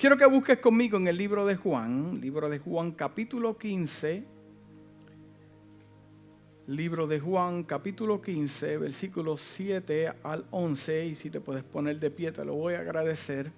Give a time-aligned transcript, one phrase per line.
[0.00, 4.24] Quiero que busques conmigo en el libro de Juan, libro de Juan capítulo 15.
[6.68, 11.04] Libro de Juan capítulo 15, versículos 7 al 11.
[11.04, 13.52] Y si te puedes poner de pie, te lo voy a agradecer.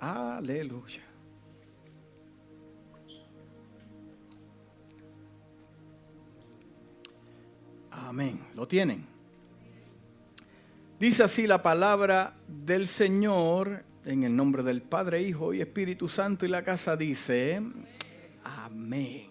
[0.00, 1.04] Aleluya.
[7.92, 8.40] Amén.
[8.56, 9.11] ¿Lo tienen?
[11.02, 16.46] Dice así la palabra del Señor en el nombre del Padre, Hijo y Espíritu Santo
[16.46, 17.60] y la casa dice,
[18.44, 19.28] amén.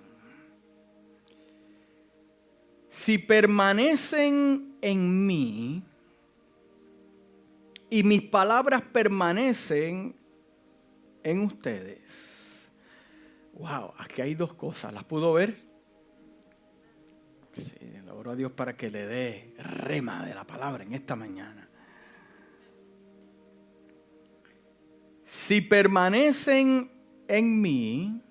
[2.90, 5.82] Si permanecen en mí
[7.90, 10.14] y mis palabras permanecen
[11.24, 12.70] en ustedes.
[13.54, 14.92] Wow, aquí hay dos cosas.
[14.92, 15.56] ¿Las pudo ver?
[17.56, 21.16] Sí, le oro a Dios para que le dé rema de la palabra en esta
[21.16, 21.61] mañana.
[25.32, 26.92] Si permanecen
[27.30, 28.22] en mí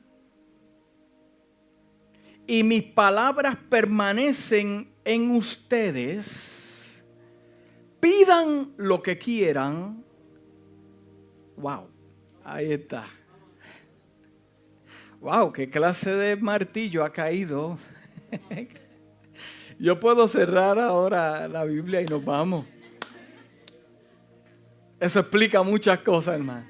[2.46, 6.84] y mis palabras permanecen en ustedes,
[8.00, 10.04] pidan lo que quieran.
[11.56, 11.88] Wow,
[12.44, 13.06] ahí está.
[15.20, 17.78] Wow, qué clase de martillo ha caído.
[19.78, 22.66] Yo puedo cerrar ahora la Biblia y nos vamos.
[25.00, 26.69] Eso explica muchas cosas, hermano.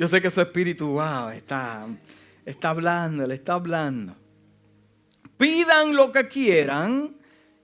[0.00, 1.86] Yo sé que su espíritu, wow, está,
[2.46, 4.16] está hablando, le está hablando.
[5.36, 7.14] Pidan lo que quieran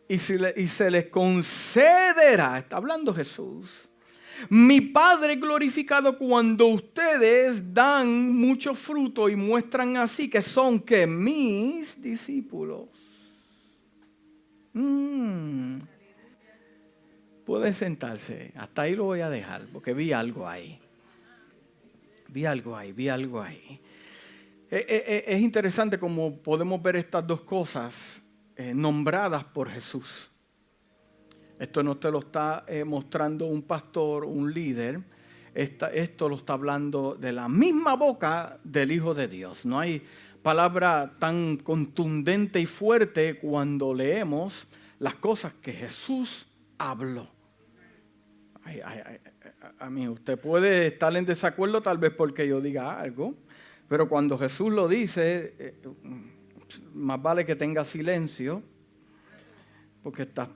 [0.06, 2.58] y, y se les concederá.
[2.58, 3.88] Está hablando Jesús.
[4.50, 12.02] Mi Padre glorificado cuando ustedes dan mucho fruto y muestran así que son que mis
[12.02, 12.88] discípulos.
[14.74, 15.78] Mm.
[17.46, 18.52] Puede sentarse.
[18.56, 20.78] Hasta ahí lo voy a dejar porque vi algo ahí.
[22.36, 23.80] Vi algo ahí, vi algo ahí.
[24.70, 28.20] Eh, eh, eh, es interesante como podemos ver estas dos cosas
[28.74, 30.30] nombradas por Jesús.
[31.58, 35.00] Esto no te lo está mostrando un pastor, un líder.
[35.54, 39.64] esto lo está hablando de la misma boca del Hijo de Dios.
[39.64, 40.02] No hay
[40.42, 44.66] palabra tan contundente y fuerte cuando leemos
[44.98, 46.46] las cosas que Jesús
[46.76, 47.30] habló.
[49.78, 53.34] A mí, usted puede estar en desacuerdo tal vez porque yo diga algo,
[53.88, 55.75] pero cuando Jesús lo dice, eh,
[56.93, 58.62] más vale que tenga silencio,
[60.03, 60.49] porque estás,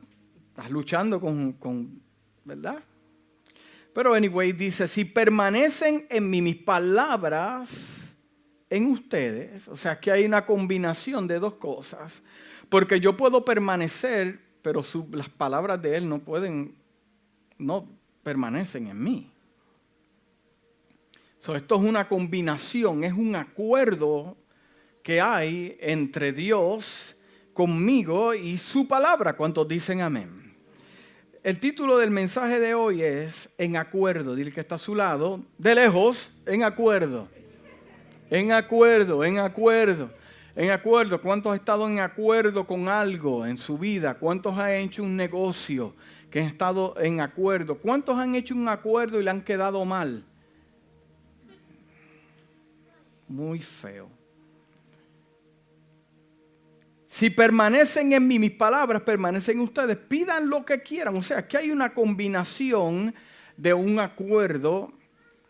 [0.68, 2.02] luchando con, con,
[2.44, 2.82] ¿verdad?
[3.94, 8.14] Pero anyway, dice, si permanecen en mí mis palabras
[8.68, 12.22] en ustedes, o sea que hay una combinación de dos cosas,
[12.68, 16.76] porque yo puedo permanecer, pero las palabras de Él no pueden,
[17.58, 17.99] no
[18.30, 19.32] permanecen en mí.
[21.40, 24.36] esto es una combinación, es un acuerdo
[25.02, 27.16] que hay entre Dios,
[27.52, 29.32] conmigo y su palabra.
[29.32, 30.54] ¿Cuántos dicen amén?
[31.42, 34.36] El título del mensaje de hoy es En acuerdo.
[34.36, 37.26] Dile que está a su lado, de lejos, en acuerdo.
[38.30, 40.08] En acuerdo, en acuerdo.
[40.54, 44.14] En acuerdo, ¿cuántos han estado en acuerdo con algo en su vida?
[44.14, 45.96] ¿Cuántos han hecho un negocio
[46.30, 47.76] que han estado en acuerdo?
[47.76, 50.24] ¿Cuántos han hecho un acuerdo y le han quedado mal?
[53.28, 54.08] Muy feo.
[57.06, 61.16] Si permanecen en mí, mis palabras permanecen en ustedes, pidan lo que quieran.
[61.16, 63.14] O sea, que hay una combinación
[63.56, 64.92] de un acuerdo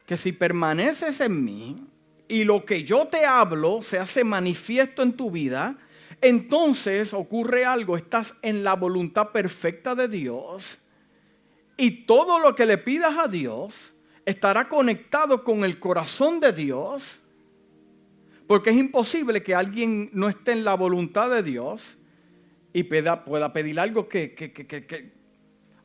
[0.07, 1.87] que si permaneces en mí,
[2.27, 5.77] y lo que yo te hablo se hace manifiesto en tu vida,
[6.21, 10.79] entonces ocurre algo, estás en la voluntad perfecta de Dios
[11.77, 13.93] y todo lo que le pidas a Dios
[14.27, 17.21] estará conectado con el corazón de Dios,
[18.47, 21.97] porque es imposible que alguien no esté en la voluntad de Dios
[22.73, 25.21] y pueda pedir algo que, que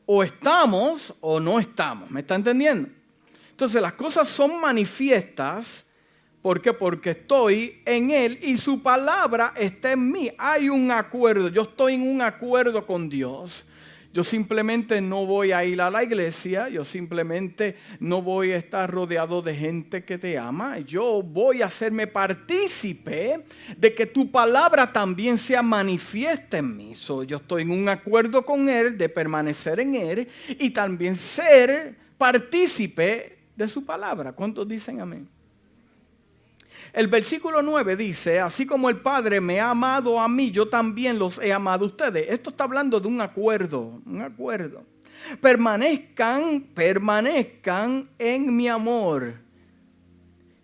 [0.05, 2.89] o estamos o no estamos, ¿me está entendiendo?
[3.49, 5.85] Entonces las cosas son manifiestas
[6.45, 6.73] ¿Por qué?
[6.73, 10.29] Porque estoy en Él y su palabra está en mí.
[10.37, 11.47] Hay un acuerdo.
[11.47, 13.65] Yo estoy en un acuerdo con Dios.
[14.13, 18.91] Yo simplemente no voy a ir a la iglesia, yo simplemente no voy a estar
[18.91, 20.77] rodeado de gente que te ama.
[20.81, 23.43] Yo voy a hacerme partícipe
[23.75, 26.93] de que tu palabra también sea manifiesta en mí.
[27.25, 30.27] yo estoy en un acuerdo con Él de permanecer en Él
[30.59, 34.31] y también ser partícipe de su palabra.
[34.31, 35.34] ¿Cuántos dicen amén?
[36.95, 41.19] El versículo 9 dice, así como el Padre me ha amado a mí, yo también
[41.19, 42.27] los he amado a ustedes.
[42.29, 44.85] Esto está hablando de un acuerdo, un acuerdo.
[45.41, 49.33] permanezcan, permanezcan en mi amor.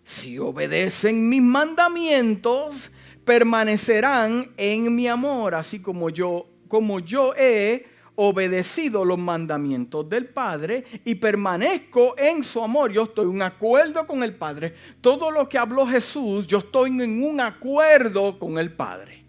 [0.06, 2.92] Si obedecen mis mandamientos,
[3.26, 7.88] permanecerán en mi amor, así como yo, como yo he
[8.24, 12.92] obedecido los mandamientos del Padre y permanezco en su amor.
[12.92, 14.76] Yo estoy en un acuerdo con el Padre.
[15.02, 19.26] Todo lo que habló Jesús, yo estoy en un acuerdo con el Padre.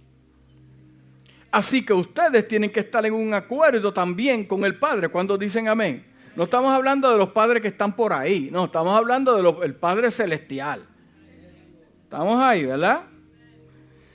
[1.51, 5.69] Así que ustedes tienen que estar en un acuerdo también con el Padre cuando dicen
[5.69, 6.07] amén.
[6.37, 10.11] No estamos hablando de los padres que están por ahí, no, estamos hablando del Padre
[10.11, 10.87] Celestial.
[12.05, 13.05] Estamos ahí, ¿verdad?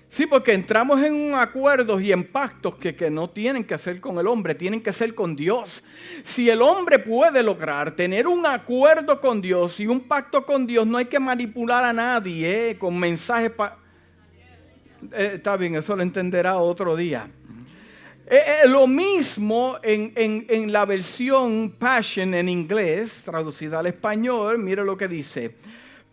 [0.10, 4.00] Sí, porque entramos en un acuerdo y en pactos que, que, no tienen que hacer
[4.00, 5.84] con el hombre, tienen que ser con Dios.
[6.24, 10.88] Si el hombre puede lograr tener un acuerdo con Dios y un pacto con Dios,
[10.88, 13.52] no hay que manipular a nadie eh, con mensajes.
[15.12, 17.30] Eh, está bien, eso lo entenderá otro día.
[18.30, 24.96] Eh, lo mismo en, en la versión Passion en inglés, traducida al español, mire lo
[24.96, 25.54] que dice.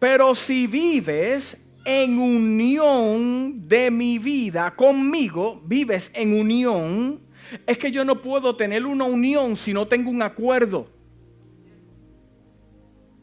[0.01, 7.21] Pero si vives en unión de mi vida conmigo, vives en unión,
[7.67, 10.89] es que yo no puedo tener una unión si no tengo un acuerdo.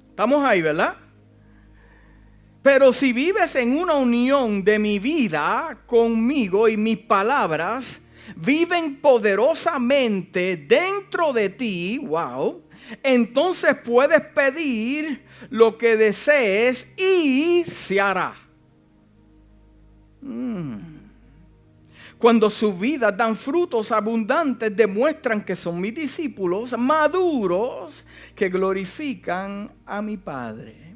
[0.09, 0.97] Estamos ahí, ¿verdad?
[2.61, 8.01] Pero si vives en una unión de mi vida conmigo y mis palabras
[8.35, 12.61] viven poderosamente dentro de ti, wow,
[13.01, 18.35] entonces puedes pedir lo que desees y se hará.
[20.21, 21.01] Mm.
[22.17, 28.03] Cuando sus vidas dan frutos abundantes, demuestran que son mis discípulos maduros
[28.35, 30.95] que glorifican a mi Padre.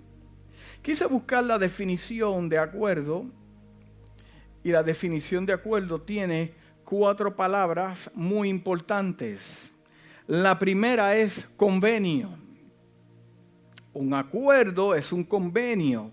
[0.83, 3.25] Quise buscar la definición de acuerdo
[4.63, 9.71] y la definición de acuerdo tiene cuatro palabras muy importantes.
[10.28, 12.38] La primera es convenio.
[13.94, 16.12] Un acuerdo es un convenio.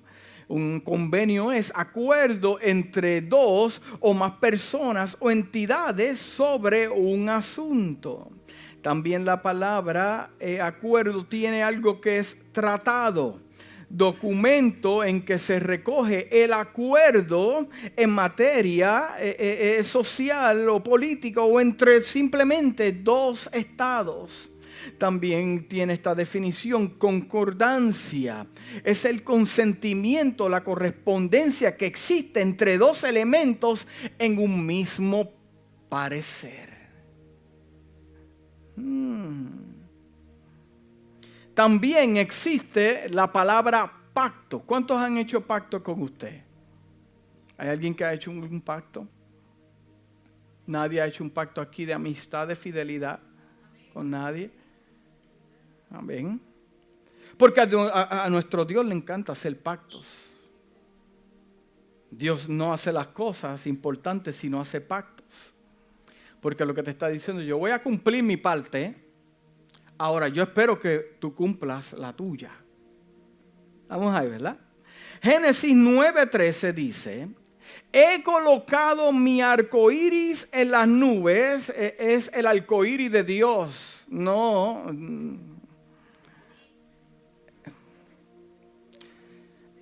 [0.49, 8.31] Un convenio es acuerdo entre dos o más personas o entidades sobre un asunto.
[8.83, 13.41] También la palabra eh, acuerdo tiene algo que es tratado
[13.93, 21.61] documento en que se recoge el acuerdo en materia eh, eh, social o política o
[21.61, 24.52] entre simplemente dos estados
[24.99, 28.47] también tiene esta definición, concordancia.
[28.85, 33.87] Es el consentimiento, la correspondencia que existe entre dos elementos
[34.19, 35.33] en un mismo
[35.89, 36.71] parecer.
[38.77, 39.49] Hmm.
[41.55, 44.61] También existe la palabra pacto.
[44.61, 46.43] ¿Cuántos han hecho pacto con usted?
[47.59, 49.07] ¿Hay alguien que ha hecho un pacto?
[50.67, 53.21] Nadie ha hecho un pacto aquí de amistad, de fidelidad
[53.93, 54.51] con nadie.
[55.93, 56.41] Amén.
[57.37, 60.27] Porque a, nuestro Dios le encanta hacer pactos.
[62.11, 65.53] Dios no hace las cosas importantes si no hace pactos.
[66.41, 68.95] Porque lo que te está diciendo, yo voy a cumplir mi parte.
[69.99, 72.51] Ahora, yo espero que tú cumplas la tuya.
[73.89, 74.57] Vamos ahí, ¿verdad?
[75.23, 77.29] Génesis 9:13 dice:
[77.93, 81.71] He colocado mi arco iris en las nubes.
[81.71, 84.05] E, es el arco iris de Dios.
[84.09, 84.87] No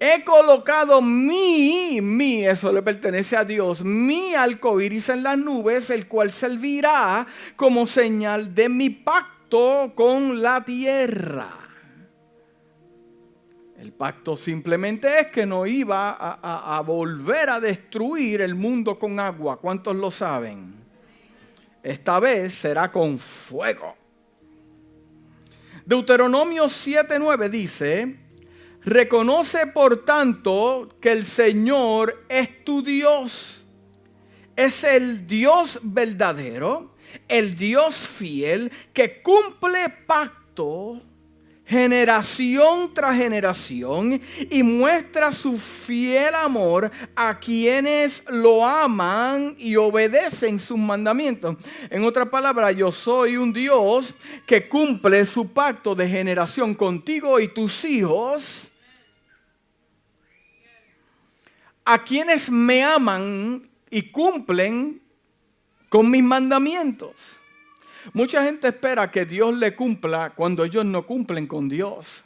[0.02, 4.32] He colocado mi, mi, eso le pertenece a Dios, mi
[4.80, 11.50] iris en las nubes, el cual servirá como señal de mi pacto con la tierra.
[13.76, 19.20] El pacto simplemente es que no iba a, a volver a destruir el mundo con
[19.20, 19.60] agua.
[19.60, 20.76] ¿Cuántos lo saben?
[21.82, 23.96] Esta vez será con fuego.
[25.84, 28.19] Deuteronomio 7:9 dice,
[28.84, 33.62] Reconoce por tanto que el Señor es tu Dios.
[34.56, 36.94] Es el Dios verdadero,
[37.28, 41.02] el Dios fiel que cumple pacto
[41.70, 44.20] generación tras generación
[44.50, 51.56] y muestra su fiel amor a quienes lo aman y obedecen sus mandamientos.
[51.88, 54.14] En otra palabra, yo soy un Dios
[54.46, 58.69] que cumple su pacto de generación contigo y tus hijos
[61.84, 65.02] a quienes me aman y cumplen
[65.88, 67.36] con mis mandamientos.
[68.12, 72.24] Mucha gente espera que Dios le cumpla cuando ellos no cumplen con Dios.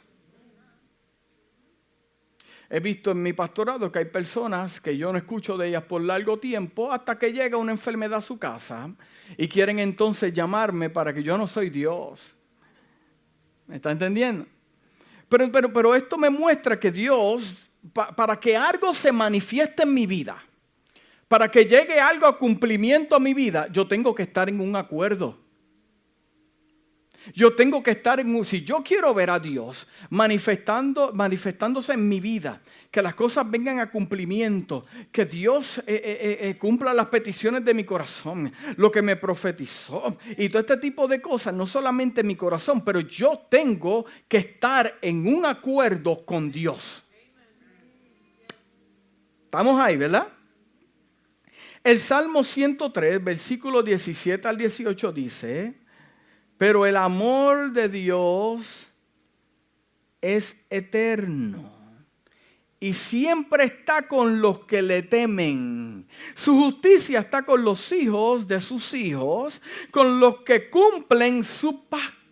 [2.69, 6.01] He visto en mi pastorado que hay personas que yo no escucho de ellas por
[6.01, 8.89] largo tiempo hasta que llega una enfermedad a su casa
[9.37, 12.33] y quieren entonces llamarme para que yo no soy Dios.
[13.67, 14.47] ¿Me está entendiendo?
[15.29, 20.05] Pero, pero, pero esto me muestra que Dios, para que algo se manifieste en mi
[20.05, 20.43] vida,
[21.27, 24.75] para que llegue algo a cumplimiento a mi vida, yo tengo que estar en un
[24.75, 25.45] acuerdo.
[27.33, 28.45] Yo tengo que estar en un...
[28.45, 32.61] Si yo quiero ver a Dios manifestando, manifestándose en mi vida,
[32.91, 37.73] que las cosas vengan a cumplimiento, que Dios eh, eh, eh, cumpla las peticiones de
[37.73, 42.27] mi corazón, lo que me profetizó y todo este tipo de cosas, no solamente en
[42.27, 47.04] mi corazón, pero yo tengo que estar en un acuerdo con Dios.
[49.45, 50.27] Estamos ahí, ¿verdad?
[51.83, 55.75] El Salmo 103, versículo 17 al 18 dice,
[56.57, 58.87] pero el amor de Dios
[60.19, 61.71] es eterno
[62.79, 66.07] y siempre está con los que le temen.
[66.33, 69.61] Su justicia está con los hijos de sus hijos,
[69.91, 72.24] con los que cumplen su pacto.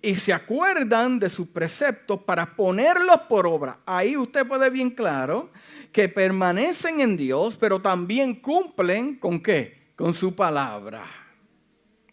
[0.00, 3.80] Y se acuerdan de sus preceptos para ponerlos por obra.
[3.84, 5.50] Ahí usted puede bien claro
[5.92, 9.88] que permanecen en Dios, pero también cumplen con qué?
[9.96, 11.04] Con su palabra.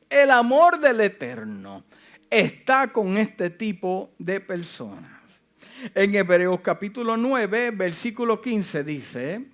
[0.10, 1.84] El amor del Eterno
[2.30, 5.42] está con este tipo de personas.
[5.94, 9.46] En Hebreos capítulo 9, versículo 15 dice,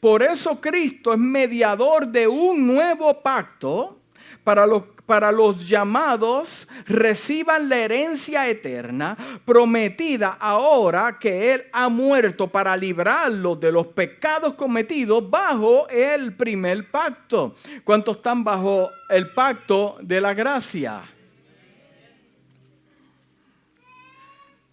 [0.00, 4.00] por eso Cristo es mediador de un nuevo pacto
[4.42, 12.48] para los, para los llamados reciban la herencia eterna prometida ahora que Él ha muerto
[12.48, 17.54] para librarlos de los pecados cometidos bajo el primer pacto.
[17.84, 21.02] ¿Cuántos están bajo el pacto de la gracia?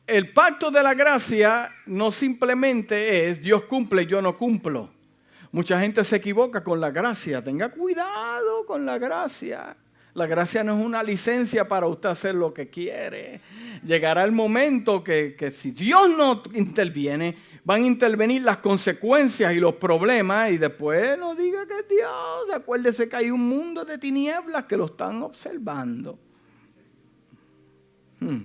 [0.07, 4.89] El pacto de la gracia no simplemente es Dios cumple, yo no cumplo.
[5.53, 7.43] Mucha gente se equivoca con la gracia.
[7.43, 9.75] Tenga cuidado con la gracia.
[10.13, 13.39] La gracia no es una licencia para usted hacer lo que quiere.
[13.85, 19.75] Llegará el momento que, si Dios no interviene, van a intervenir las consecuencias y los
[19.75, 22.53] problemas y después no diga que es Dios.
[22.53, 26.19] Acuérdese que hay un mundo de tinieblas que lo están observando.
[28.19, 28.41] Hmm.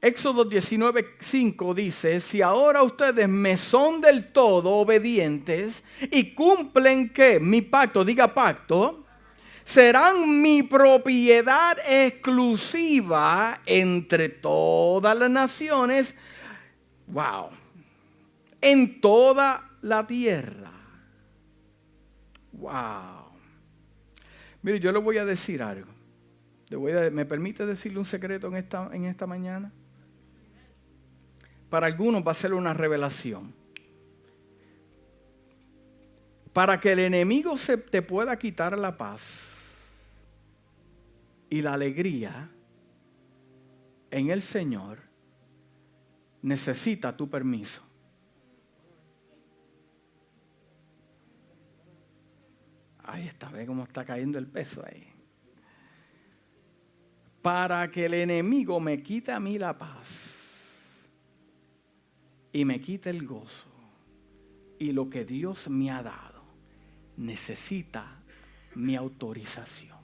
[0.00, 7.62] Éxodo 19:5 dice, si ahora ustedes me son del todo obedientes y cumplen que mi
[7.62, 9.07] pacto, diga pacto,
[9.68, 16.14] serán mi propiedad exclusiva entre todas las naciones,
[17.06, 17.50] wow,
[18.62, 20.72] en toda la tierra.
[22.52, 23.28] Wow.
[24.62, 25.92] Mire, yo le voy a decir algo.
[27.12, 29.70] ¿Me permite decirle un secreto en esta, en esta mañana?
[31.68, 33.52] para algunos va a ser una revelación.
[36.54, 39.47] Para que el enemigo se te pueda quitar la paz
[41.50, 42.50] y la alegría
[44.10, 44.98] en el Señor,
[46.42, 47.82] necesita tu permiso.
[53.04, 55.06] Ahí está, ve cómo está cayendo el peso ahí.
[57.40, 60.38] Para que el enemigo me quite a mí la paz
[62.52, 63.68] y me quita el gozo
[64.78, 66.42] y lo que Dios me ha dado
[67.16, 68.22] necesita
[68.74, 69.97] mi autorización.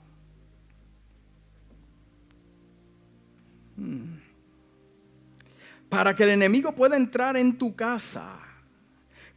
[5.89, 8.39] Para que el enemigo pueda entrar en tu casa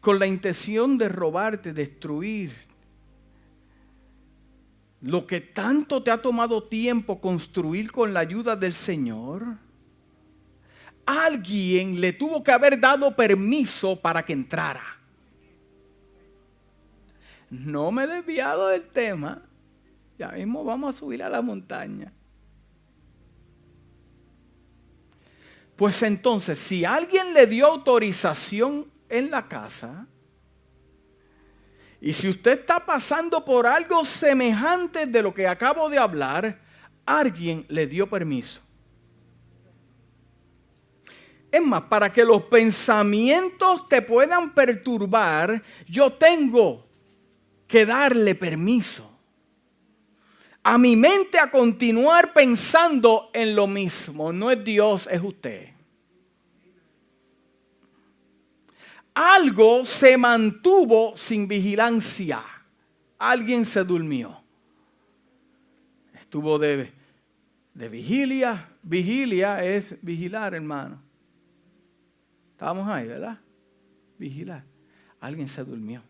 [0.00, 2.52] con la intención de robarte, destruir
[5.00, 9.59] lo que tanto te ha tomado tiempo construir con la ayuda del Señor
[11.09, 14.85] alguien le tuvo que haber dado permiso para que entrara.
[17.49, 19.42] No me he desviado del tema.
[20.18, 22.12] Ya mismo vamos a subir a la montaña.
[25.79, 30.09] Pues entonces, si alguien le dio autorización en la casa,
[32.01, 36.61] y si usted está pasando por algo semejante de lo que acabo de hablar,
[37.07, 38.61] alguien le dio permiso.
[41.53, 46.89] Es más, para que los pensamientos te puedan perturbar, yo tengo
[47.69, 49.08] que darle permiso
[50.71, 54.35] a mi mente a continuar pensando en lo mismo.
[54.35, 55.71] No es Dios, es usted.
[59.15, 62.45] Algo se mantuvo sin vigilancia.
[63.17, 64.43] Alguien se durmió.
[66.21, 66.93] Estuvo de,
[67.73, 68.69] de vigilia.
[68.83, 71.01] Vigilia es vigilar, hermano.
[72.51, 73.39] Estábamos ahí, ¿verdad?
[74.19, 74.65] Vigilar.
[75.19, 76.03] Alguien se durmió.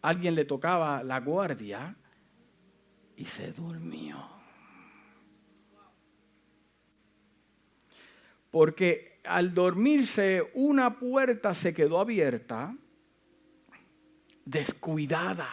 [0.00, 1.96] Alguien le tocaba la guardia
[3.20, 4.16] y se durmió.
[8.50, 12.74] Porque al dormirse una puerta se quedó abierta,
[14.46, 15.48] descuidada.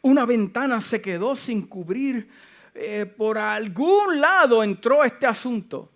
[0.00, 2.30] Una ventana se quedó sin cubrir.
[2.74, 5.92] Eh, por algún lado entró este asunto.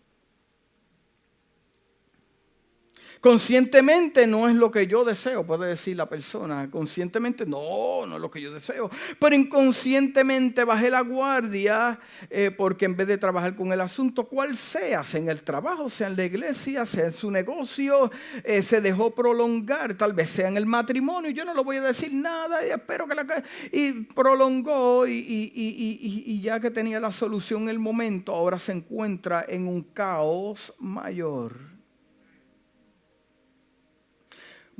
[3.20, 6.70] Conscientemente no es lo que yo deseo, puede decir la persona.
[6.70, 8.90] Conscientemente no, no es lo que yo deseo.
[9.18, 12.00] Pero inconscientemente bajé la guardia
[12.30, 15.90] eh, porque en vez de trabajar con el asunto, cual sea, sea en el trabajo,
[15.90, 18.10] sea en la iglesia, sea en su negocio,
[18.42, 21.30] eh, se dejó prolongar, tal vez sea en el matrimonio.
[21.30, 23.26] Yo no le voy a decir nada y espero que la...
[23.70, 29.44] Y prolongó y, y ya que tenía la solución en el momento, ahora se encuentra
[29.46, 31.69] en un caos mayor.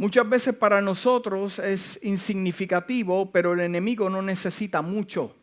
[0.01, 5.37] Muchas veces para nosotros es insignificativo, pero el enemigo no necesita mucho.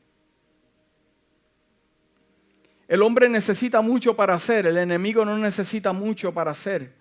[2.87, 6.91] El hombre necesita mucho para hacer, el enemigo no necesita mucho para hacer.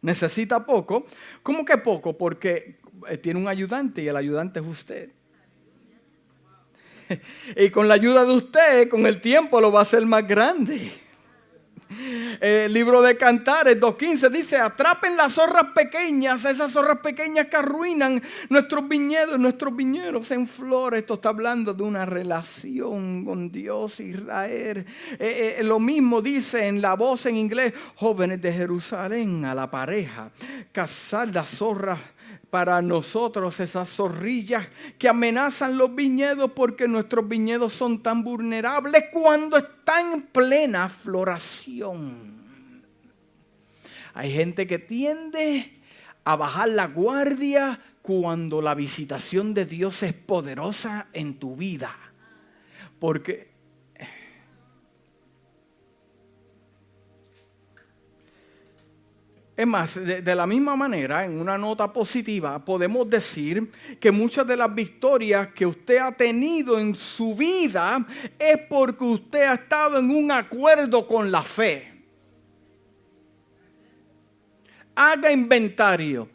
[0.00, 1.06] Necesita poco.
[1.42, 2.16] ¿Cómo que poco?
[2.16, 5.10] Porque eh, tiene un ayudante y el ayudante es usted.
[7.56, 11.01] Y con la ayuda de usted, con el tiempo lo va a hacer más grande.
[12.40, 18.22] El libro de Cantares 2.15 dice, atrapen las zorras pequeñas, esas zorras pequeñas que arruinan
[18.48, 21.00] nuestros viñedos, nuestros viñedos en flores.
[21.00, 24.86] Esto está hablando de una relación con Dios, Israel.
[25.18, 29.70] Eh, eh, lo mismo dice en la voz en inglés, jóvenes de Jerusalén a la
[29.70, 30.30] pareja,
[30.72, 31.98] cazar las zorras
[32.52, 34.68] para nosotros esas zorrillas
[34.98, 42.42] que amenazan los viñedos porque nuestros viñedos son tan vulnerables cuando están en plena floración.
[44.12, 45.80] Hay gente que tiende
[46.24, 51.96] a bajar la guardia cuando la visitación de Dios es poderosa en tu vida.
[52.98, 53.51] Porque
[59.62, 64.56] Es más, de, la misma manera, en una nota positiva, podemos decir que muchas de
[64.56, 68.04] las victorias que usted ha tenido en su vida
[68.36, 71.92] es porque usted ha estado en un acuerdo con la fe.
[74.96, 76.28] Haga inventario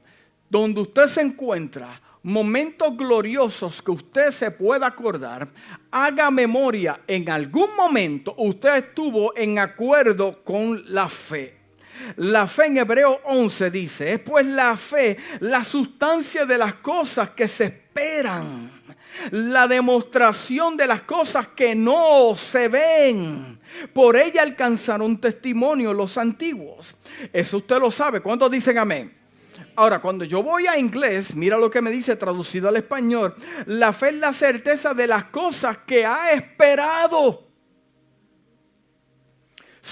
[0.49, 5.49] donde usted se encuentra, momentos gloriosos que usted se pueda acordar,
[5.91, 11.56] haga memoria, en algún momento usted estuvo en acuerdo con la fe.
[12.17, 17.31] La fe en Hebreo 11 dice, es pues la fe, la sustancia de las cosas
[17.31, 18.71] que se esperan,
[19.31, 23.59] la demostración de las cosas que no se ven.
[23.93, 26.95] Por ella alcanzaron testimonio los antiguos.
[27.33, 28.21] Eso usted lo sabe.
[28.21, 29.13] ¿Cuántos dicen amén?
[29.75, 33.35] Ahora, cuando yo voy a inglés, mira lo que me dice traducido al español.
[33.65, 37.46] La fe es la certeza de las cosas que ha esperado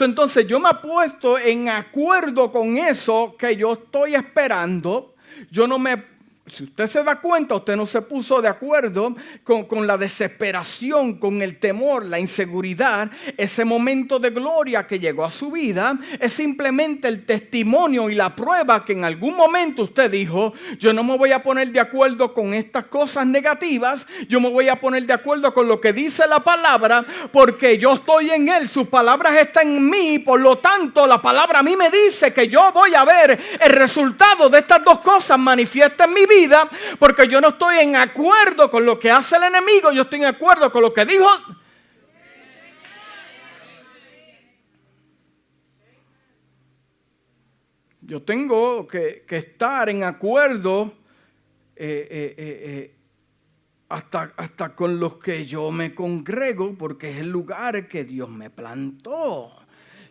[0.04, 5.16] entonces yo me he puesto en acuerdo con eso que yo estoy esperando.
[5.52, 6.15] Yo no me
[6.48, 11.42] si usted se da cuenta, usted no se puso de acuerdo con, la desesperación, con
[11.42, 13.10] el temor, la inseguridad.
[13.36, 18.36] Ese momento de gloria que llegó a su vida es simplemente el testimonio y la
[18.36, 22.32] prueba que en algún momento usted dijo, yo no me voy a poner de acuerdo
[22.32, 26.28] con estas cosas negativas, yo me voy a poner de acuerdo con lo que dice
[26.28, 31.08] la palabra, porque yo estoy en Él, sus palabras están en mí, por lo tanto
[31.08, 34.84] la palabra a mí me dice que yo voy a ver el resultado de estas
[34.84, 36.35] dos cosas manifiesta en mi vida
[37.00, 40.26] porque yo no estoy en acuerdo con lo que hace el enemigo, yo estoy en
[40.26, 41.28] acuerdo con lo que dijo.
[48.02, 50.94] Yo tengo que, estar en acuerdo
[51.76, 52.96] eh, eh, eh,
[53.90, 58.52] hasta, hasta con los que yo me congrego, porque es el lugar que Dios me
[58.52, 59.65] plantó.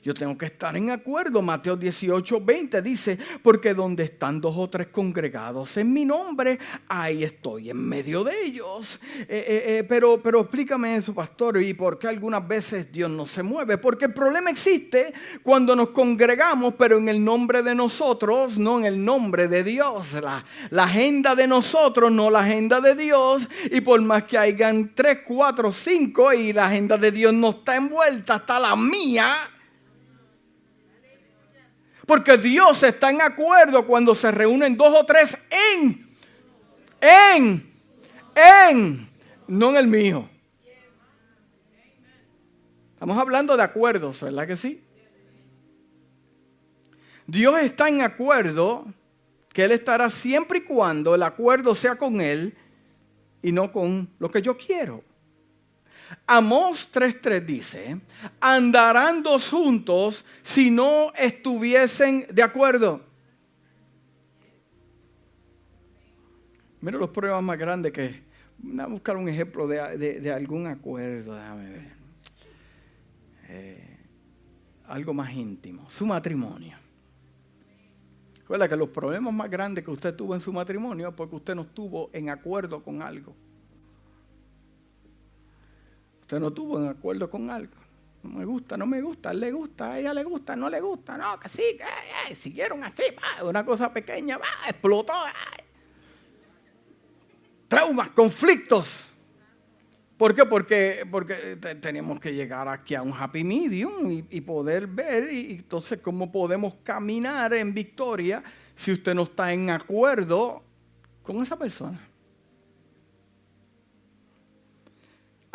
[0.05, 1.41] Yo tengo que estar en acuerdo.
[1.41, 7.25] Mateo 18, 20 dice, porque donde están dos o tres congregados en mi nombre, ahí
[7.25, 9.01] estoy en medio de ellos.
[9.21, 13.25] Eh, eh, eh, pero, pero explícame eso, pastor, y por qué algunas veces Dios no
[13.25, 13.79] se mueve.
[13.79, 18.85] Porque el problema existe cuando nos congregamos, pero en el nombre de nosotros, no en
[18.85, 20.19] el nombre de Dios.
[20.21, 20.45] La,
[20.85, 23.49] agenda de nosotros, no la agenda de Dios.
[23.71, 27.77] Y por más que hayan tres, cuatro, cinco, y la agenda de Dios no está
[27.77, 29.35] envuelta, está la mía
[32.07, 36.17] porque Dios está en acuerdo cuando se reúnen dos o tres en,
[37.01, 37.73] en,
[38.35, 39.09] en,
[39.47, 40.29] no en el mío.
[42.93, 44.83] Estamos hablando de acuerdos, ¿verdad que sí?
[47.27, 48.87] Dios está en acuerdo
[49.53, 52.55] que Él estará siempre y cuando el acuerdo sea con Él
[53.43, 55.03] y no con lo que yo quiero.
[56.27, 58.01] Amós 3.3 dice,
[58.41, 63.03] andarán dos juntos si no estuviesen de acuerdo.
[66.81, 68.23] Mira los problemas más grandes que...
[68.59, 71.93] Voy a buscar un ejemplo de, algún acuerdo, déjame ver.
[73.49, 73.99] Eh,
[74.87, 76.77] algo más íntimo, su matrimonio.
[78.41, 81.55] Recuerda que los problemas más grandes que usted tuvo en su matrimonio es porque usted
[81.55, 83.35] no estuvo en acuerdo con algo.
[86.35, 87.75] Usted no tuvo en acuerdo con algo.
[88.25, 90.69] No me gusta, no me gusta, a él le gusta, a ella le gusta, no
[90.69, 93.05] le gusta, no, que sí, que siguieron así,
[93.45, 95.13] una cosa pequeña, va, explotó.
[97.69, 99.07] Traumas, conflictos.
[100.17, 100.45] ¿Por qué?
[100.45, 106.01] Porque, porque tenemos que llegar aquí a un happy medium y, poder ver y, entonces
[106.01, 108.43] cómo podemos caminar en victoria
[108.75, 110.65] si usted no está en acuerdo
[111.23, 112.09] con esa persona.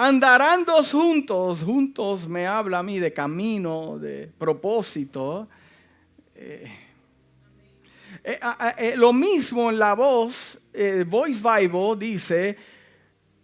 [0.02, 5.50] Andarán dos juntos, juntos me habla a mí de camino, de propósito.
[6.34, 6.72] Eh,
[8.24, 8.40] eh,
[8.78, 10.58] eh, lo mismo en la voz,
[11.06, 12.56] Voice Bible dice,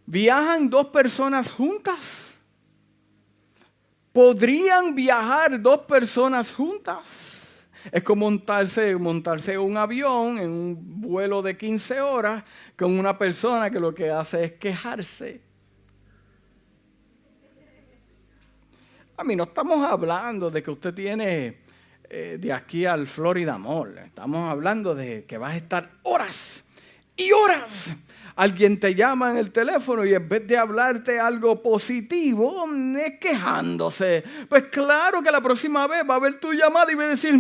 [0.06, 2.36] ¿viajan dos personas juntas?
[4.14, 7.50] ¿Podrían viajar dos personas juntas?
[7.92, 12.46] Es como montarse, montarse un avión en un vuelo de 15 horas
[12.78, 15.45] con una persona que lo que hace es quejarse.
[19.18, 21.58] A mí no estamos hablando de que usted tiene
[22.10, 23.98] eh, de aquí al Florida Mall.
[24.00, 26.66] Estamos hablando de que vas a estar horas
[27.16, 27.94] y horas.
[28.36, 32.66] Alguien te llama en el teléfono y en vez de hablarte algo positivo,
[32.98, 34.22] es quejándose.
[34.50, 37.40] Pues claro que la próxima vez va a ver tu llamada y va a decir...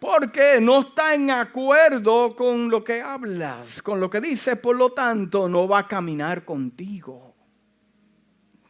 [0.00, 4.92] Porque no está en acuerdo con lo que hablas, con lo que dices, por lo
[4.92, 7.33] tanto no va a caminar contigo.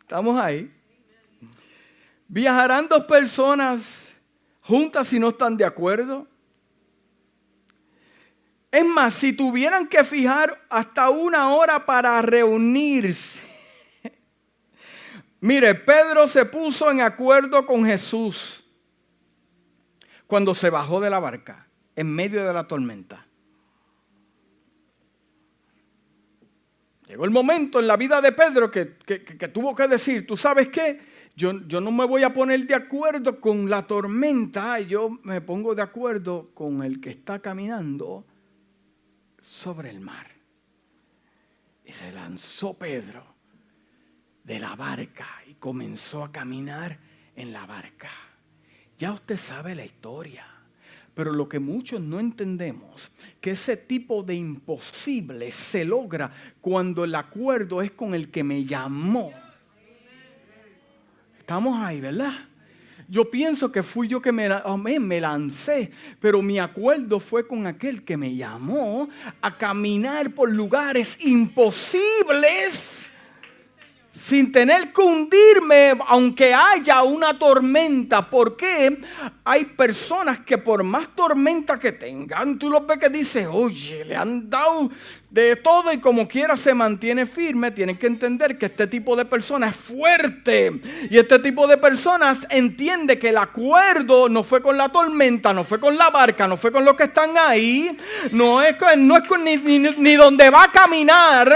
[0.04, 0.70] ¿Estamos ahí?
[2.28, 4.08] ¿Viajarán dos personas
[4.60, 6.28] juntas si no están de acuerdo?
[8.70, 13.42] Es más, si tuvieran que fijar hasta una hora para reunirse.
[15.40, 18.62] Mire, Pedro se puso en acuerdo con Jesús
[20.26, 23.26] cuando se bajó de la barca en medio de la tormenta.
[27.14, 28.86] Llegó el momento en la vida de Pedro que,
[29.52, 31.00] tuvo que decir, tú sabes qué,
[31.36, 35.76] yo, yo, no me voy a poner de acuerdo con la tormenta, yo me pongo
[35.76, 38.26] de acuerdo con el que está caminando
[39.38, 40.26] sobre el mar.
[41.84, 43.22] Y se lanzó Pedro
[44.42, 46.98] de la barca y comenzó a caminar
[47.36, 48.10] en la barca.
[48.98, 50.53] Ya usted sabe la historia.
[51.14, 57.14] Pero lo que muchos no entendemos, que ese tipo de imposible se logra cuando el
[57.14, 59.32] acuerdo es con el que me llamó.
[61.38, 62.32] Estamos ahí, ¿verdad?
[63.08, 64.48] Yo pienso que fui yo que me,
[64.98, 69.08] me lancé, pero mi acuerdo fue con aquel que me llamó
[69.42, 73.10] a caminar por lugares imposibles
[74.14, 78.30] sin tener que hundirme aunque haya una tormenta.
[78.30, 79.00] porque
[79.44, 84.16] Hay personas que por más tormenta que tengan, tú lo ves que dice, oye, le
[84.16, 84.90] han dado
[85.34, 89.24] de todo y como quiera se mantiene firme, tienen que entender que este tipo de
[89.24, 90.80] personas es fuerte.
[91.10, 95.64] Y este tipo de personas entiende que el acuerdo no fue con la tormenta, no
[95.64, 97.96] fue con la barca, no fue con los que están ahí,
[98.30, 101.52] no es, no es con ni, ni, donde va a caminar,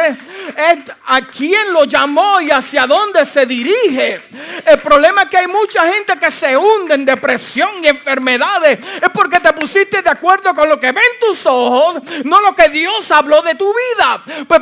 [0.57, 4.23] es a quién lo llamó y hacia dónde se dirige.
[4.65, 8.79] El problema es que hay mucha gente que se hunde en depresión y enfermedades.
[8.79, 12.71] Es porque te pusiste de acuerdo con lo que ven tus ojos, no lo que
[12.71, 14.25] Dios habló de tu vida.
[14.47, 14.61] Pues,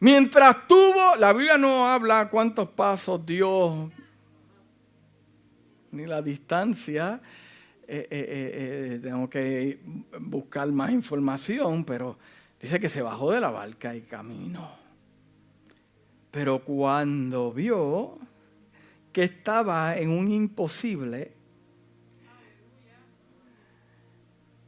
[0.00, 3.90] mientras tuvo, la Biblia no habla cuántos pasos Dios,
[5.92, 7.20] ni la distancia.
[7.86, 9.78] Eh, eh, eh, tengo que
[10.18, 12.18] buscar más información, pero
[12.64, 14.70] dice que se bajó de la barca y caminó.
[16.30, 18.18] Pero cuando vio
[19.12, 21.34] que estaba en un imposible,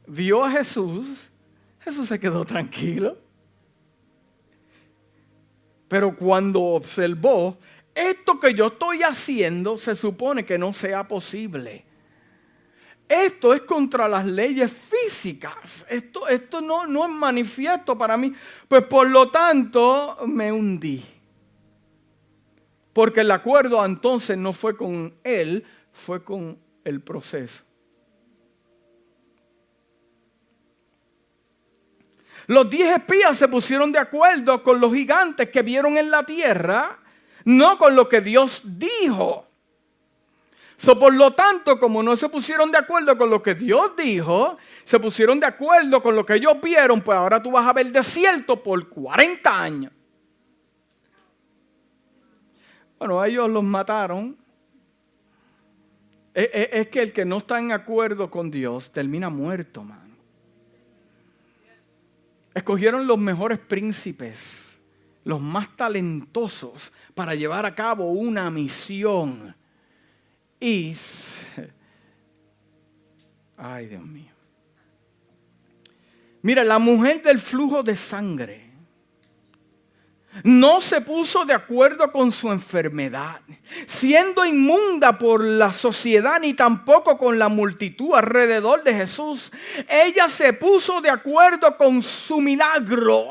[0.05, 1.31] vio a Jesús,
[1.79, 3.17] Jesús se quedó tranquilo.
[5.87, 7.57] Pero cuando observó,
[7.95, 11.86] esto que yo estoy haciendo se supone que no sea posible.
[13.07, 15.85] Esto es contra las leyes físicas.
[15.89, 18.33] Esto, esto no, no es manifiesto para mí.
[18.67, 21.05] Pues por lo tanto me hundí.
[22.91, 27.63] Porque el acuerdo entonces no fue con él, fue con el proceso.
[32.47, 36.97] Los diez espías se pusieron de acuerdo con los gigantes que vieron en la tierra,
[37.43, 39.46] no con lo que Dios dijo.
[40.77, 44.99] Por lo tanto, como no se pusieron de acuerdo con lo que Dios dijo, se
[44.99, 48.61] pusieron de acuerdo con lo que ellos vieron, pues ahora tú vas a ver desierto
[48.61, 49.91] por 40 años.
[52.99, 54.37] Bueno, ellos los mataron.
[56.33, 60.15] Es, que el que no está en acuerdo con Dios termina muerto, mano.
[62.53, 64.77] Escogieron los mejores príncipes,
[65.23, 69.56] los más talentosos para llevar a cabo una misión.
[70.59, 70.95] Y,
[73.57, 74.31] ay Dios mío.
[76.41, 78.66] Mira, la mujer del flujo de sangre
[80.43, 83.41] no se puso de acuerdo con su enfermedad,
[83.85, 89.51] siendo inmunda por la sociedad ni tampoco con la multitud alrededor de Jesús.
[89.87, 93.27] Ella se puso de acuerdo con su milagro.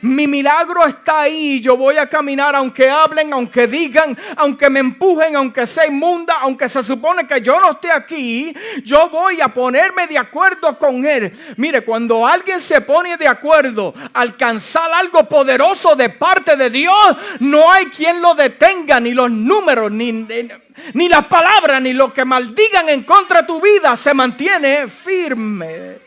[0.00, 5.36] Mi milagro está ahí, yo voy a caminar aunque hablen, aunque digan, aunque me empujen,
[5.36, 10.06] aunque sea inmunda, aunque se supone que yo no esté aquí, yo voy a ponerme
[10.06, 11.32] de acuerdo con él.
[11.56, 17.70] Mire, cuando alguien se pone de acuerdo, alcanzar algo poderoso de parte de Dios, no
[17.70, 22.88] hay quien lo detenga, ni los números, ni, ni, las palabras, ni lo que maldigan
[22.88, 26.04] en contra de tu vida, se mantiene firme.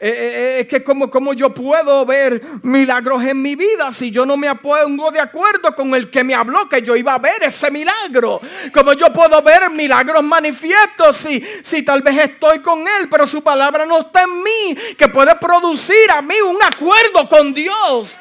[0.00, 4.10] Eh, eh, eh, es que como, como yo puedo ver milagros en mi vida si
[4.10, 7.18] yo no me pongo de acuerdo con el que me habló que yo iba a
[7.18, 8.38] ver ese milagro.
[8.74, 13.42] Como yo puedo ver milagros manifiestos si, si tal vez estoy con él, pero su
[13.42, 18.18] palabra no está en mí, que puede producir a mí un acuerdo con Dios.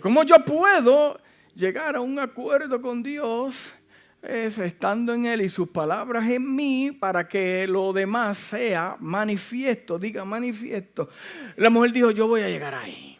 [0.00, 1.20] ¿Cómo yo puedo
[1.54, 3.72] llegar a un acuerdo con Dios?
[4.20, 9.96] Es estando en Él y sus palabras en mí para que lo demás sea manifiesto,
[9.96, 11.08] diga manifiesto.
[11.56, 13.16] La mujer dijo, yo voy a llegar ahí.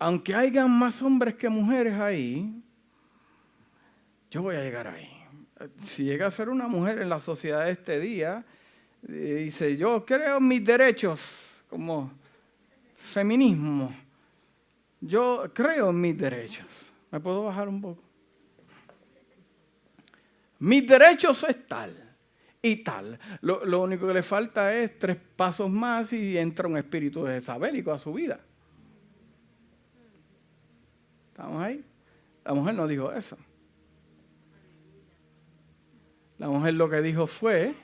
[0.00, 2.60] Aunque hayan más hombres que mujeres ahí,
[4.32, 5.08] yo voy a llegar ahí.
[5.84, 8.44] Si llega a ser una mujer en la sociedad de este día,
[9.02, 12.12] dice, yo creo en mis derechos, como
[12.94, 13.90] feminismo.
[15.00, 16.66] Yo creo en mis derechos.
[17.10, 18.02] ¿Me puedo bajar un poco?
[20.58, 21.96] Mis derechos es tal
[22.60, 23.18] y tal.
[23.40, 27.98] Lo, único que le falta es tres pasos más y entra un espíritu desabélico a
[27.98, 28.38] su vida.
[31.28, 31.82] ¿Estamos ahí?
[32.44, 33.38] La mujer no dijo eso.
[36.36, 37.74] La mujer lo que dijo fue,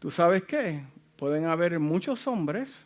[0.00, 0.95] ¿tú sabes qué?
[1.16, 2.76] Pueden haber muchos hombres,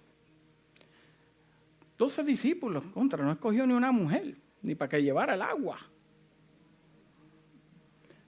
[1.99, 5.79] 12 discípulos, contra, no escogió ni una mujer, ni para que llevara el agua.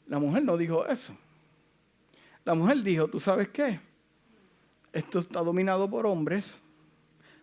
[0.07, 1.17] La mujer no dijo eso.
[2.45, 3.81] La mujer dijo, ¿tú sabes qué?
[4.93, 6.59] Esto está dominado por hombres,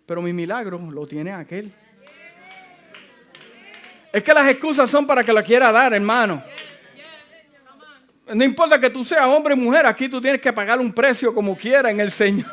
[0.06, 1.74] pero mi milagro lo tiene aquel.
[4.12, 6.44] Es que las excusas son para que lo quiera dar, hermano.
[8.34, 11.34] No importa que tú seas hombre o mujer, aquí tú tienes que pagar un precio
[11.34, 12.48] como quiera en el Señor.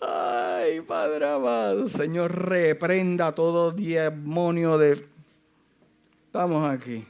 [0.00, 5.04] Ay, Padre amado, Señor, reprenda todo demonio de...
[6.26, 7.06] Estamos aquí.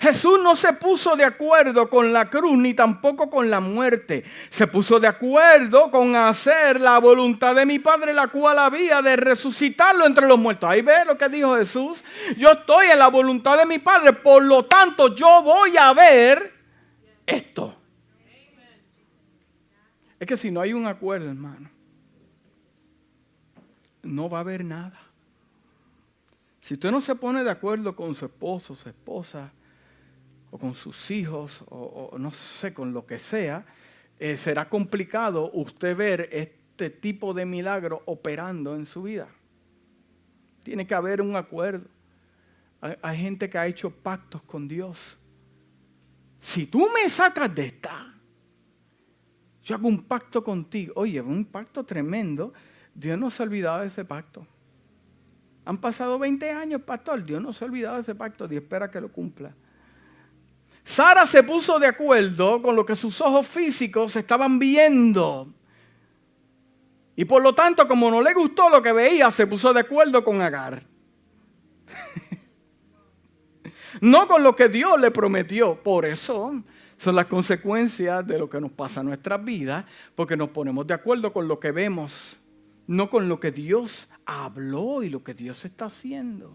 [0.00, 4.22] Jesús no se puso de acuerdo con la cruz ni tampoco con la muerte.
[4.48, 9.16] Se puso de acuerdo con hacer la voluntad de mi Padre, la cual había de
[9.16, 10.70] resucitarlo entre los muertos.
[10.70, 12.04] Ahí ve lo que dijo Jesús.
[12.36, 16.54] Yo estoy en la voluntad de mi Padre, por lo tanto yo voy a ver
[17.26, 17.74] esto.
[20.20, 21.70] Es que si no hay un acuerdo, hermano,
[24.02, 25.00] no va a haber nada.
[26.60, 29.52] Si usted no se pone de acuerdo con su esposo, su esposa,
[30.50, 33.66] o con sus hijos o, no sé, con lo que sea,
[34.18, 39.28] eh, será complicado usted ver este tipo de milagro operando en su vida.
[40.62, 41.86] Tiene que haber un acuerdo.
[42.80, 45.18] Hay, gente que ha hecho pactos con Dios.
[46.40, 48.14] Si tú me sacas de esta,
[49.64, 50.92] yo hago un pacto contigo.
[50.96, 52.52] Oye, un pacto tremendo.
[52.94, 54.46] Dios no se ha olvidado de ese pacto.
[55.64, 57.24] Han pasado 20 años, pastor.
[57.24, 58.46] Dios no se ha olvidado de ese pacto.
[58.46, 59.54] Dios espera que lo cumpla.
[60.88, 65.52] Sara se puso de acuerdo con lo que sus ojos físicos estaban viendo.
[67.14, 70.24] Y por lo tanto, como no le gustó lo que veía, se puso de acuerdo
[70.24, 70.82] con Agar.
[74.00, 75.78] no con lo que Dios le prometió.
[75.82, 76.62] Por eso
[76.96, 80.94] son las consecuencias de lo que nos pasa en nuestras vidas, porque nos ponemos de
[80.94, 82.38] acuerdo con lo que vemos
[82.86, 86.54] no con lo que Dios habló y lo que Dios está haciendo.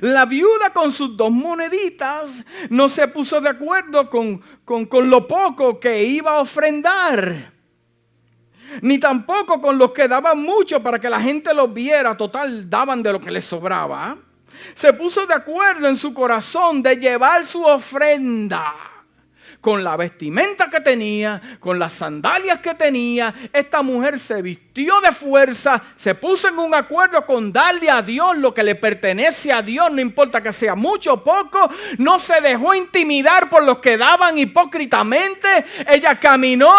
[0.00, 5.80] La viuda con sus dos moneditas no se puso de acuerdo con, con, lo poco
[5.80, 7.52] que iba a ofrendar.
[8.82, 12.16] Ni tampoco con los que daban mucho para que la gente los viera.
[12.16, 14.16] Total, daban de lo que les sobraba.
[14.74, 18.74] Se puso de acuerdo en su corazón de llevar su ofrenda
[19.60, 25.12] con la vestimenta que tenía, con las sandalias que tenía, esta mujer se vistió de
[25.12, 29.60] fuerza, se puso en un acuerdo con darle a Dios lo que le pertenece a
[29.60, 33.98] Dios, no importa que sea mucho o poco, no se dejó intimidar por los que
[33.98, 36.74] daban hipócritamente, ella caminó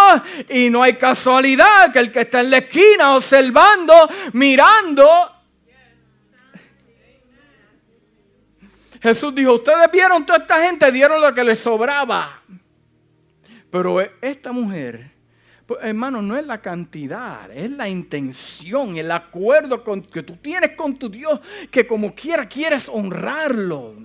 [0.49, 5.35] y no hay casualidad que el que está en la esquina observando, mirando,
[9.01, 12.40] Jesús dijo, ustedes vieron toda esta gente, dieron lo que les sobraba.
[13.71, 15.11] Pero esta mujer,
[15.65, 20.97] pues, hermano, no es la cantidad, es la intención, el acuerdo que tú tienes con
[20.97, 21.39] tu Dios,
[21.71, 23.95] que como quiera quieres honrarlo.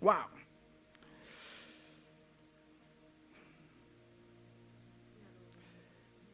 [0.00, 0.38] Wow.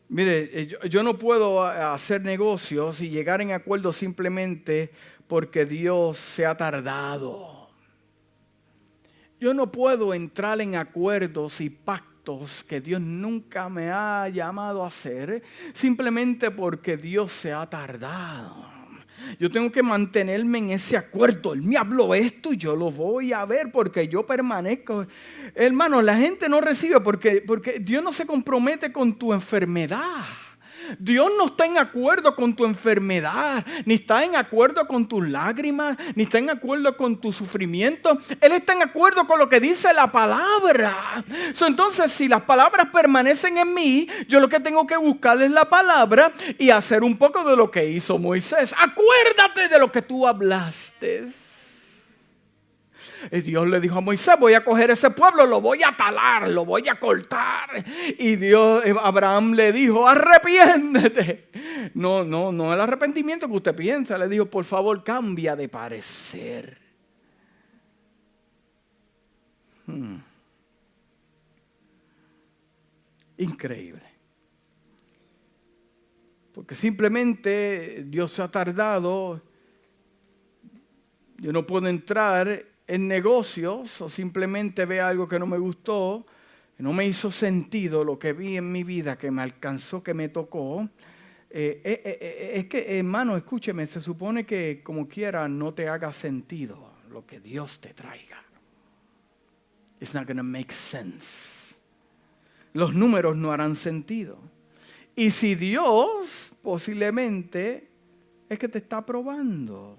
[0.09, 4.91] Mire, eh, yo, no puedo eh, hacer negocios y llegar en acuerdo simplemente
[5.27, 7.54] porque Dios se ha tardado.
[9.41, 14.89] Yo no puedo entrar en acuerdos y pactos que Dios nunca me ha llamado a
[14.89, 15.43] hacer
[15.73, 18.73] simplemente porque Dios se ha tardado.
[19.39, 21.55] Yo tengo que mantenerme en ese acuerdo.
[21.55, 25.07] Él me habló esto y yo lo voy a ver porque yo permanezco.
[25.55, 30.25] Hermano, la gente no recibe porque, porque Dios no se compromete con tu enfermedad.
[30.99, 35.97] Dios no está en acuerdo con tu enfermedad, ni está en acuerdo con tus lágrimas,
[36.15, 38.19] ni está en acuerdo con tu sufrimiento.
[38.41, 41.25] Él está en acuerdo con lo que dice la palabra.
[41.67, 45.69] entonces, si las palabras permanecen en mí, yo lo que tengo que buscar es la
[45.69, 48.75] palabra y hacer un poco de lo que hizo Moisés.
[48.79, 51.25] Acuérdate de lo que tú hablaste.
[53.31, 56.49] Y Dios le dijo a Moisés, voy a coger ese pueblo, lo voy a talar,
[56.49, 57.85] lo voy a cortar.
[58.19, 61.49] Y Dios, eh, Abraham le dijo, arrepiéntete.
[61.95, 64.19] No, no, no el arrepentimiento que usted piensa.
[64.19, 66.79] Le dijo, por favor, cambia de parecer.
[69.87, 70.17] Hmm.
[73.39, 74.03] Increíble.
[76.53, 79.43] Porque simplemente Dios se ha tardado.
[81.39, 86.27] Yo no puedo entrar en negocios o simplemente ve algo que no me gustó,
[86.79, 90.29] no me hizo sentido lo que vi en mi vida, que me alcanzó, que me
[90.29, 90.89] tocó,
[91.57, 96.13] eh, eh, eh, es que, hermano, escúcheme, se supone que como quiera no te haga
[96.13, 98.43] sentido lo que Dios te traiga.
[100.01, 101.77] It's not going to make sense.
[102.73, 104.37] Los números no harán sentido.
[105.15, 107.89] Y si Dios posiblemente
[108.49, 109.97] es que te está probando.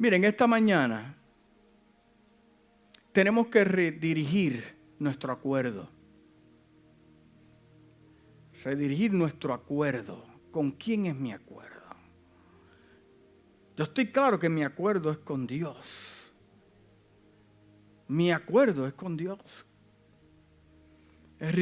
[0.00, 1.14] Miren, esta mañana
[3.12, 4.64] tenemos que redirigir
[4.98, 5.90] nuestro acuerdo.
[8.64, 10.24] Redirigir nuestro acuerdo.
[10.50, 11.82] ¿Con quién es mi acuerdo?
[13.76, 16.32] Yo estoy claro que mi acuerdo es con Dios.
[18.08, 19.38] Mi acuerdo es con Dios.
[21.38, 21.54] Es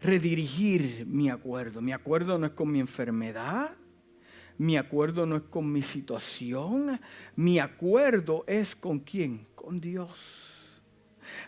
[0.00, 1.80] redirigir mi acuerdo.
[1.80, 3.76] Mi acuerdo no es con mi enfermedad.
[4.58, 6.98] Mi acuerdo no es con mi situación,
[7.34, 10.46] mi acuerdo es con quién, con Dios.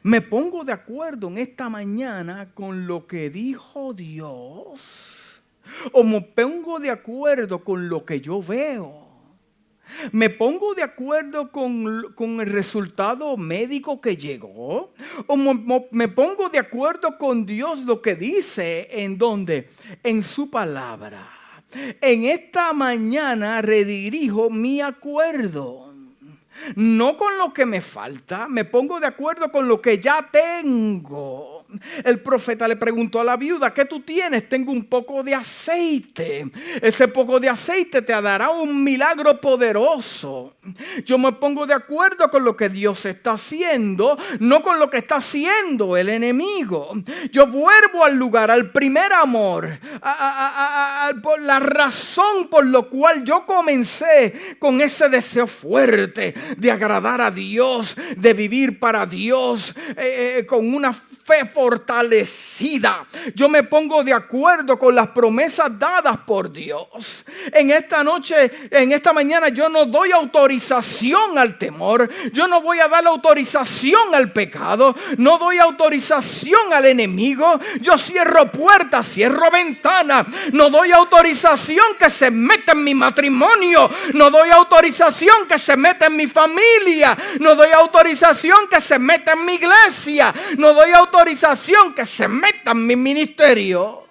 [0.03, 5.42] Me pongo de acuerdo en esta mañana con lo que dijo Dios.
[5.92, 9.07] O me pongo de acuerdo con lo que yo veo.
[10.12, 14.92] Me pongo de acuerdo con, con, el resultado médico que llegó.
[15.27, 19.71] O me pongo de acuerdo con Dios lo que dice en donde,
[20.03, 21.38] en su palabra.
[21.72, 25.94] En esta mañana redirijo mi acuerdo.
[26.74, 31.58] No con lo que me falta, me pongo de acuerdo con lo que ya tengo.
[32.02, 34.48] El profeta le preguntó a la viuda, ¿qué tú tienes?
[34.48, 36.50] Tengo un poco de aceite.
[36.81, 40.54] Ese poco de aceite te dará un milagro poderoso.
[41.04, 44.98] Yo me pongo de acuerdo con lo que Dios está haciendo, no con lo que
[44.98, 46.92] está haciendo el enemigo.
[47.33, 49.79] Yo vuelvo al lugar, al primer amor,
[51.23, 57.31] por la razón por lo cual yo comencé con ese deseo fuerte de agradar a
[57.31, 60.92] Dios, de vivir para Dios, eh, eh, con una
[61.29, 63.06] fe fortalecida.
[63.35, 67.24] Yo me pongo de acuerdo con las promesas dadas por Dios.
[67.52, 72.08] En esta noche, en esta mañana, yo no doy autorización al temor.
[72.33, 74.96] Yo no voy a dar autorización al pecado.
[75.18, 77.60] No doy autorización al enemigo.
[77.81, 80.26] Yo cierro puertas, cierro ventanas.
[80.52, 83.90] No doy autorización que se meta en mi matrimonio.
[84.14, 87.16] No doy autorización que se meta en mi familia.
[87.40, 90.35] No doy autorización que se meta en mi iglesia.
[90.56, 91.17] No doy autorización
[91.94, 94.04] que se meta en mi ministerio.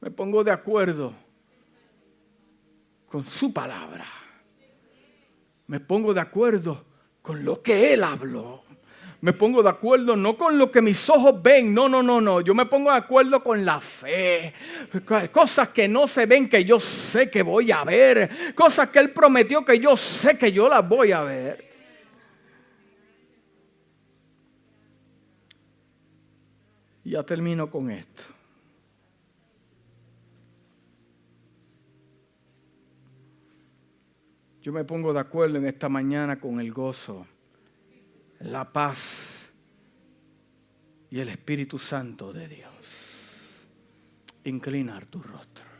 [0.00, 1.12] Me pongo de acuerdo
[3.06, 4.06] con su palabra.
[5.66, 6.84] Me pongo de acuerdo
[7.20, 8.64] con lo que Él habló.
[9.20, 12.40] Me pongo de acuerdo no con lo que mis ojos ven, no, no, no, no.
[12.40, 14.52] Yo me pongo de acuerdo con la fe.
[15.30, 18.54] Cosas que no se ven que yo sé que voy a ver.
[18.54, 21.71] Cosas que Él prometió que yo sé que yo las voy a ver.
[27.04, 28.22] Ya termino con esto.
[34.62, 37.26] Yo me pongo de acuerdo en esta mañana con el gozo,
[38.38, 39.48] la paz
[41.10, 42.70] y el Espíritu Santo de Dios.
[44.44, 45.71] Inclinar tu rostro.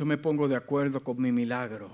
[0.00, 1.90] Yo me pongo de acuerdo con mi milagro.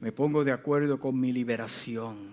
[0.00, 2.30] Me pongo de acuerdo con mi liberación.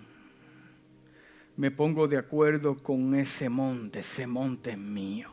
[1.57, 5.29] Me pongo de acuerdo con ese monte, ese monte mío.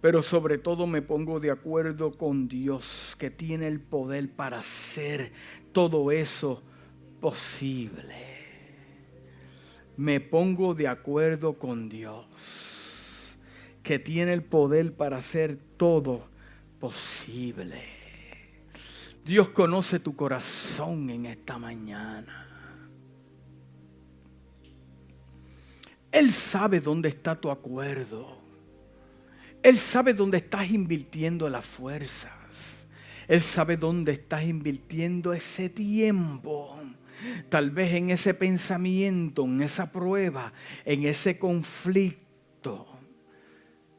[0.00, 5.32] Pero sobre todo me pongo de acuerdo con Dios que tiene el poder para hacer
[5.72, 6.62] todo eso
[7.20, 8.14] posible.
[9.96, 12.77] Me pongo de acuerdo con Dios
[13.82, 16.28] que tiene el poder para hacer todo
[16.80, 17.82] posible.
[19.24, 22.46] Dios conoce tu corazón en esta mañana.
[26.10, 28.38] Él sabe dónde está tu acuerdo.
[29.62, 32.32] Él sabe dónde estás invirtiendo las fuerzas.
[33.26, 36.80] Él sabe dónde estás invirtiendo ese tiempo.
[37.50, 40.52] Tal vez en ese pensamiento, en esa prueba,
[40.84, 42.97] en ese conflicto.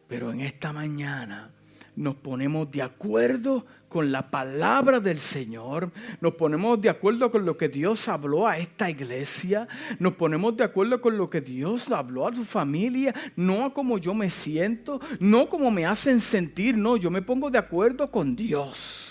[0.10, 1.52] Pero en esta mañana
[1.96, 7.58] nos ponemos de acuerdo con la palabra del Señor, nos ponemos de acuerdo con lo
[7.58, 9.68] que Dios habló a esta iglesia,
[10.00, 14.00] nos ponemos de acuerdo con lo que Dios habló a tu familia, no a como
[14.00, 18.36] yo me siento, no como me hacen sentir, no, yo me pongo de acuerdo con
[18.36, 19.06] Dios.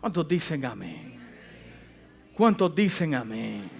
[0.00, 1.18] ¿Cuántos dicen amén?
[2.34, 3.70] ¿Cuántos dicen amén?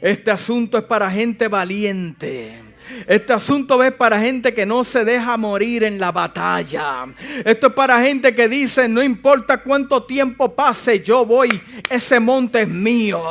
[0.00, 2.71] Este asunto es para gente valiente
[3.06, 7.06] este asunto es para gente que no se deja morir en la batalla.
[7.44, 12.62] Esto es para gente que dice, no importa cuánto tiempo pase, yo voy, ese monte
[12.62, 13.22] es mío.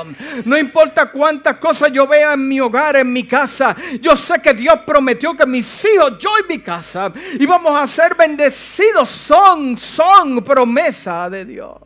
[0.45, 3.75] No importa cuántas cosas yo vea en mi hogar, en mi casa.
[3.99, 8.15] Yo sé que Dios prometió que mis hijos, yo y mi casa, íbamos a ser
[8.15, 9.09] bendecidos.
[9.09, 11.77] Son, son promesa de Dios.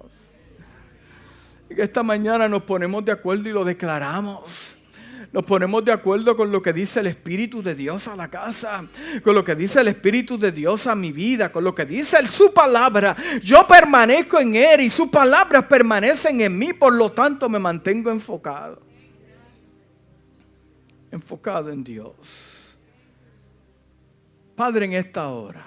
[1.69, 4.74] Esta mañana nos ponemos de acuerdo y lo declaramos.
[5.31, 8.87] Nos ponemos de acuerdo con lo que dice el Espíritu de Dios a la casa,
[9.23, 12.25] con lo que dice el Espíritu de Dios a mi vida, con lo que dice
[12.27, 13.15] su palabra.
[13.41, 18.11] Yo permanezco en Él y sus palabras permanecen en mí, por lo tanto me mantengo
[18.11, 18.81] enfocado.
[21.11, 22.15] Enfocado en Dios.
[24.55, 25.65] Padre, en esta hora,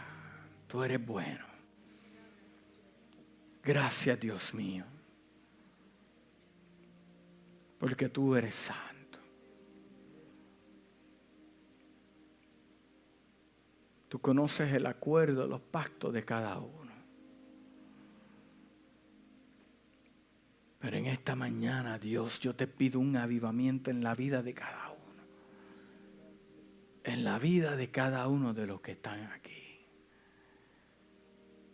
[0.66, 1.44] tú eres bueno.
[3.62, 4.84] Gracias, Dios mío.
[7.78, 8.87] Porque tú eres santo.
[14.08, 16.78] Tú conoces el acuerdo, los pactos de cada uno.
[20.78, 24.90] Pero en esta mañana, Dios, yo te pido un avivamiento en la vida de cada
[24.90, 25.22] uno.
[27.04, 29.86] En la vida de cada uno de los que están aquí.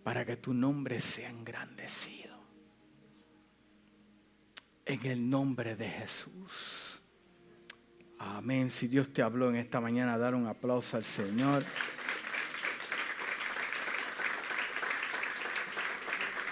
[0.02, 2.34] Para que tu nombre sea engrandecido.
[4.86, 7.00] En el nombre de Jesús.
[8.18, 8.70] Amén.
[8.70, 11.62] Si Dios te habló en esta mañana, dar un aplauso al Señor.